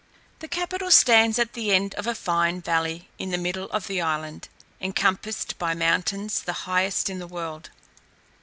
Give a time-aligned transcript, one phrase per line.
[0.39, 4.01] The capital stands at the end of a fine valley, in the middle of the
[4.01, 4.47] island,
[4.81, 7.69] encompassed by mountains the highest in the world.